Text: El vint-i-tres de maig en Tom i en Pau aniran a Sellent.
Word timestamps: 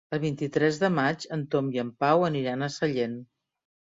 El 0.15 0.19
vint-i-tres 0.21 0.79
de 0.83 0.87
maig 0.93 1.25
en 1.35 1.43
Tom 1.55 1.69
i 1.77 1.81
en 1.83 1.91
Pau 2.05 2.25
aniran 2.29 2.69
a 2.69 2.73
Sellent. 2.79 3.17